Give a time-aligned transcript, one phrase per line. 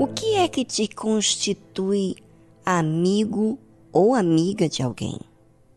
[0.00, 2.14] O que é que te constitui
[2.64, 3.58] amigo
[3.92, 5.18] ou amiga de alguém?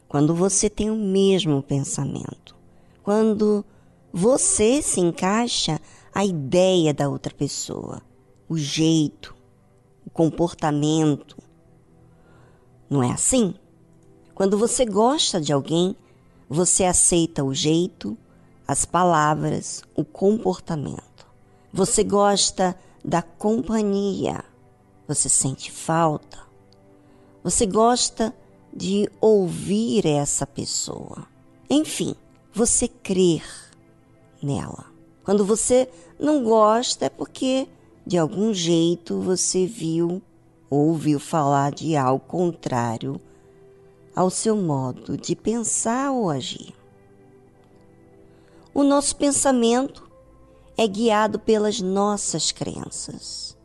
[0.07, 2.55] Quando você tem o mesmo pensamento.
[3.01, 3.65] Quando
[4.13, 5.81] você se encaixa
[6.13, 7.99] a ideia da outra pessoa,
[8.47, 9.35] o jeito,
[10.05, 11.37] o comportamento.
[12.87, 13.55] Não é assim?
[14.35, 15.95] Quando você gosta de alguém,
[16.47, 18.15] você aceita o jeito,
[18.67, 21.25] as palavras, o comportamento.
[21.73, 24.43] Você gosta da companhia,
[25.07, 26.39] você sente falta.
[27.43, 28.33] Você gosta
[28.73, 31.27] de ouvir essa pessoa.
[31.69, 32.15] Enfim,
[32.53, 33.43] você crer
[34.41, 34.85] nela.
[35.23, 37.67] Quando você não gosta é porque
[38.05, 40.21] de algum jeito você viu
[40.69, 43.19] ou ouviu falar de algo contrário
[44.15, 46.73] ao seu modo de pensar ou agir.
[48.73, 50.10] O nosso pensamento
[50.83, 53.55] é guiado pelas nossas crenças.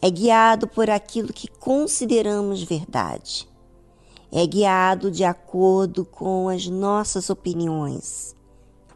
[0.00, 3.46] É guiado por aquilo que consideramos verdade.
[4.32, 8.34] É guiado de acordo com as nossas opiniões.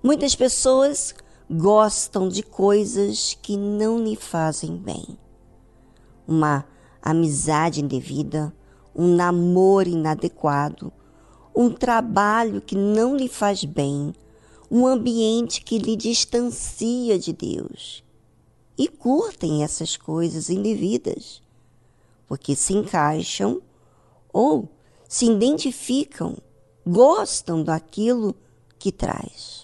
[0.03, 1.15] Muitas pessoas
[1.51, 5.05] gostam de coisas que não lhe fazem bem.
[6.27, 6.65] Uma
[7.03, 8.55] amizade indevida,
[8.97, 10.91] um namoro inadequado,
[11.55, 14.15] um trabalho que não lhe faz bem,
[14.73, 18.03] um ambiente que lhe distancia de Deus.
[18.77, 21.43] E curtem essas coisas indevidas,
[22.27, 23.61] porque se encaixam
[24.33, 24.69] ou
[25.07, 26.39] se identificam,
[26.87, 28.35] gostam daquilo
[28.79, 29.63] que traz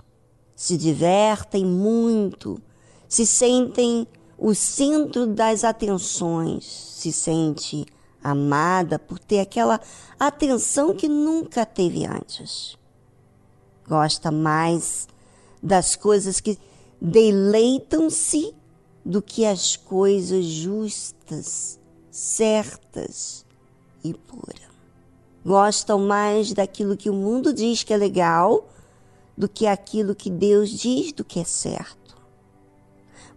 [0.59, 2.61] se divertem muito,
[3.09, 7.87] se sentem o centro das atenções, se sente
[8.21, 9.81] amada por ter aquela
[10.19, 12.77] atenção que nunca teve antes.
[13.89, 15.09] Gosta mais
[15.63, 16.59] das coisas que
[17.01, 18.55] deleitam-se
[19.05, 23.47] do que as coisas justas, certas
[24.05, 24.69] e puras.
[25.45, 28.69] Gostam mais daquilo que o mundo diz que é legal
[29.37, 32.17] do que aquilo que Deus diz do que é certo.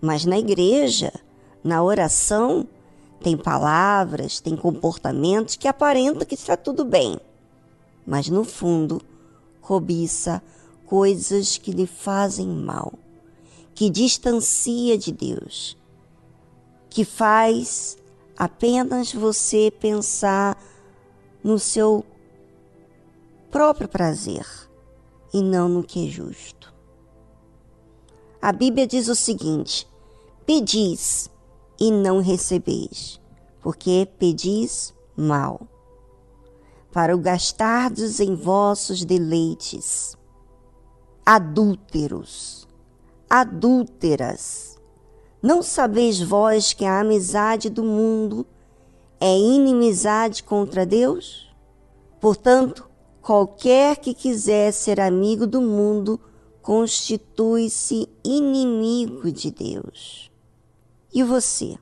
[0.02, 1.14] Mas na igreja,
[1.64, 2.68] na oração,
[3.22, 7.18] tem palavras, tem comportamentos que aparentam que está tudo bem,
[8.06, 9.00] mas no fundo
[9.62, 10.42] cobiça
[10.86, 12.94] coisas que lhe fazem mal,
[13.74, 15.78] que distancia de Deus,
[16.90, 17.98] que faz
[18.38, 20.62] apenas você pensar
[21.44, 22.06] no seu
[23.50, 24.46] próprio prazer
[25.34, 26.74] e não no que é justo.
[28.42, 29.88] A Bíblia diz o seguinte:
[30.46, 31.30] pedis
[31.80, 33.20] e não recebeis,
[33.62, 35.68] porque pedis mal,
[36.92, 40.16] para o gastardes em vossos deleites.
[41.26, 42.68] Adúlteros,
[43.30, 44.78] adúlteras,
[45.42, 48.46] não sabeis vós que a amizade do mundo
[49.20, 51.50] é inimizade contra Deus?
[52.20, 52.92] Portanto,
[53.22, 56.20] Qualquer que quiser ser amigo do mundo
[56.60, 60.32] constitui-se inimigo de Deus.
[61.14, 61.78] E você?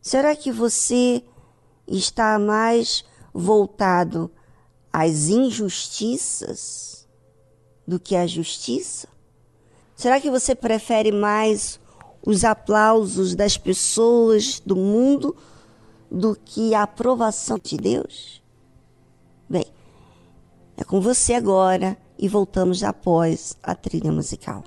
[0.00, 1.24] Será que você
[1.88, 4.30] está mais voltado
[4.92, 7.08] às injustiças
[7.86, 9.08] do que à justiça?
[9.96, 11.78] Será que você prefere mais
[12.24, 15.36] os aplausos das pessoas do mundo
[16.10, 18.42] do que a aprovação de Deus?
[19.48, 19.66] Bem,
[20.76, 24.64] é com você agora e voltamos após a trilha musical.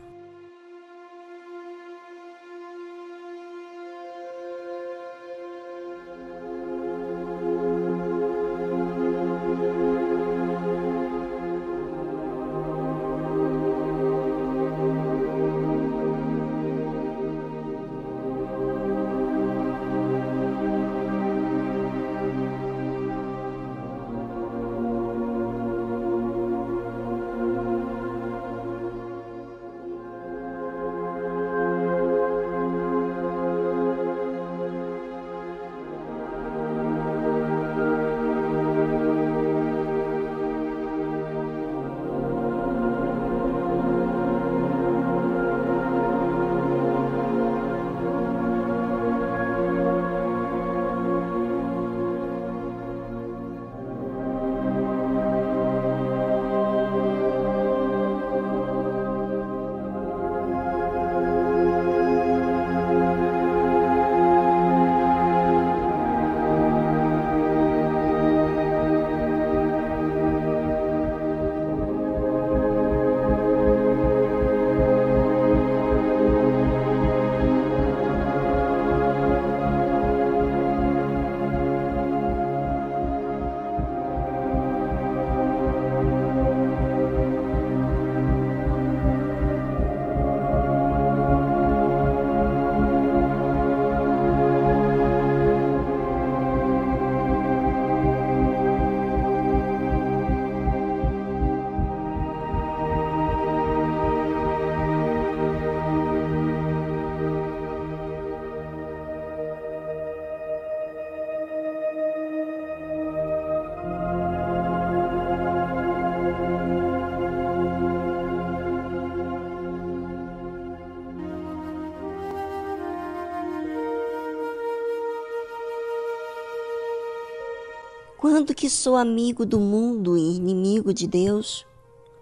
[128.23, 131.65] Quando que sou amigo do mundo e inimigo de Deus?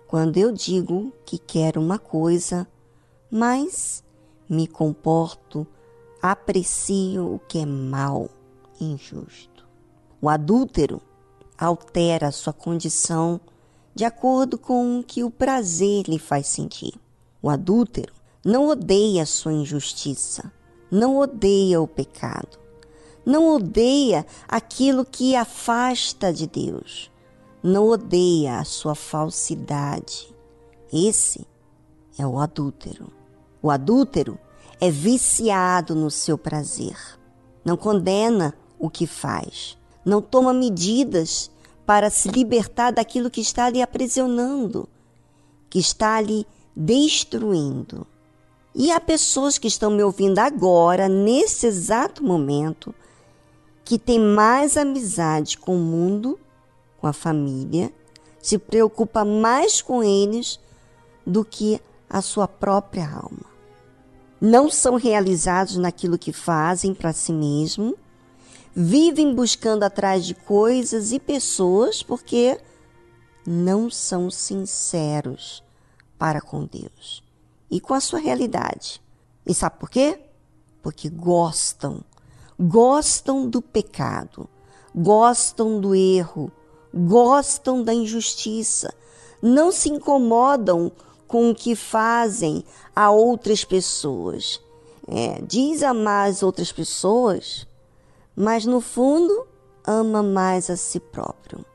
[0.08, 2.68] Quando eu digo que quero uma coisa,
[3.30, 4.04] mas
[4.50, 5.68] me comporto,
[6.20, 8.32] aprecio o que é mal
[8.80, 9.64] injusto.
[10.20, 11.00] O adúltero
[11.56, 13.40] altera sua condição
[13.94, 16.96] de acordo com o que o prazer lhe faz sentir.
[17.44, 18.12] O adúltero
[18.44, 20.52] não odeia sua injustiça,
[20.90, 22.58] não odeia o pecado,
[23.26, 27.12] não odeia aquilo que afasta de Deus,
[27.64, 30.34] não odeia a sua falsidade.
[30.92, 31.48] Esse
[32.18, 33.12] é o adúltero.
[33.62, 34.38] O adúltero
[34.80, 36.98] é viciado no seu prazer,
[37.64, 41.52] não condena o que faz, não toma medidas
[41.86, 44.90] para se libertar daquilo que está lhe aprisionando,
[45.70, 48.08] que está lhe destruindo.
[48.74, 52.96] E há pessoas que estão me ouvindo agora, nesse exato momento,
[53.84, 56.40] que têm mais amizade com o mundo,
[57.00, 57.92] com a família,
[58.42, 60.60] se preocupa mais com eles
[61.26, 61.80] do que
[62.10, 63.52] a sua própria alma.
[64.40, 67.96] Não são realizados naquilo que fazem para si mesmo,
[68.76, 72.60] vivem buscando atrás de coisas e pessoas porque
[73.46, 75.64] não são sinceros
[76.18, 77.24] para com Deus
[77.70, 79.02] e com a sua realidade.
[79.46, 80.20] E sabe por quê?
[80.82, 82.04] Porque gostam,
[82.60, 84.48] gostam do pecado,
[84.94, 86.52] gostam do erro,
[86.94, 88.94] gostam da injustiça,
[89.42, 90.92] não se incomodam
[91.28, 92.64] com o que fazem
[92.96, 94.62] a outras pessoas.
[95.08, 97.68] É, diz amar as outras pessoas,
[98.36, 99.48] mas no fundo
[99.86, 101.66] ama mais a si próprio.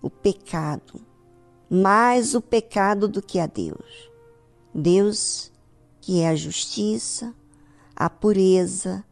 [0.00, 1.00] O pecado,
[1.70, 4.10] mais o pecado do que a Deus.
[4.74, 5.52] Deus,
[6.00, 7.34] que é a justiça,
[7.94, 9.04] a pureza,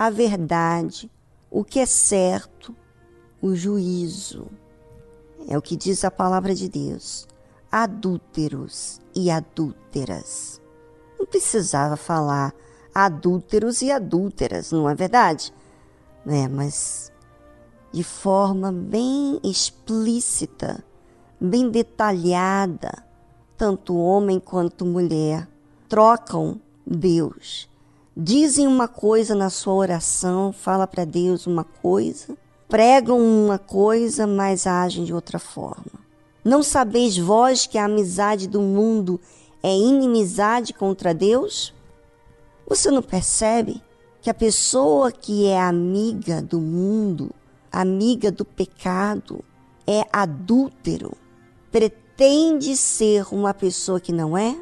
[0.00, 1.10] a verdade,
[1.50, 2.74] o que é certo,
[3.42, 4.46] o juízo.
[5.46, 7.28] É o que diz a palavra de Deus.
[7.70, 10.58] Adúlteros e adúlteras.
[11.18, 12.54] Não precisava falar
[12.94, 15.52] adúlteros e adúlteras, não é verdade?
[16.26, 17.12] É, mas
[17.92, 20.82] de forma bem explícita,
[21.38, 23.04] bem detalhada
[23.54, 25.46] tanto homem quanto mulher,
[25.86, 27.69] trocam Deus.
[28.16, 32.36] Dizem uma coisa na sua oração, fala para Deus uma coisa,
[32.68, 36.00] pregam uma coisa, mas agem de outra forma.
[36.44, 39.20] Não sabeis vós que a amizade do mundo
[39.62, 41.72] é inimizade contra Deus?
[42.66, 43.80] Você não percebe
[44.20, 47.30] que a pessoa que é amiga do mundo,
[47.70, 49.44] amiga do pecado,
[49.86, 51.16] é adúltero,
[51.70, 54.56] pretende ser uma pessoa que não é?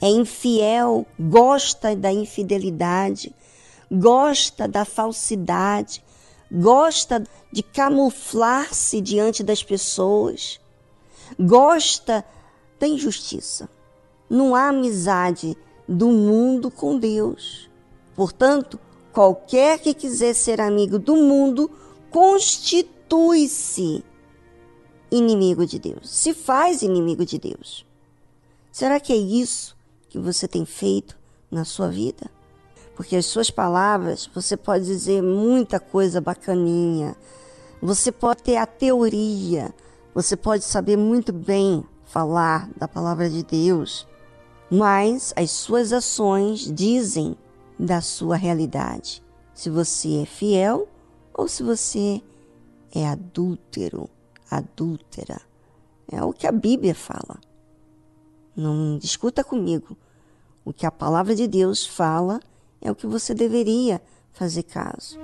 [0.00, 3.34] É infiel, gosta da infidelidade,
[3.90, 6.04] gosta da falsidade,
[6.50, 10.60] gosta de camuflar-se diante das pessoas,
[11.38, 12.24] gosta
[12.78, 13.68] da injustiça.
[14.28, 15.56] Não há amizade
[15.88, 17.70] do mundo com Deus.
[18.14, 18.78] Portanto,
[19.12, 21.70] qualquer que quiser ser amigo do mundo
[22.10, 24.04] constitui-se
[25.10, 27.86] inimigo de Deus, se faz inimigo de Deus.
[28.72, 29.75] Será que é isso
[30.16, 31.18] que você tem feito
[31.50, 32.30] na sua vida?
[32.94, 37.16] Porque as suas palavras, você pode dizer muita coisa bacaninha,
[37.80, 39.74] você pode ter a teoria,
[40.14, 44.06] você pode saber muito bem falar da palavra de Deus,
[44.70, 47.36] mas as suas ações dizem
[47.78, 49.22] da sua realidade.
[49.52, 50.88] Se você é fiel
[51.34, 52.22] ou se você
[52.94, 54.08] é adúltero
[54.50, 55.40] adúltera.
[56.10, 57.38] É o que a Bíblia fala.
[58.54, 59.96] Não discuta comigo.
[60.66, 62.40] O que a palavra de Deus fala
[62.80, 65.16] é o que você deveria fazer caso.